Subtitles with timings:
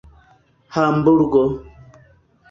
[0.75, 1.43] hamburgo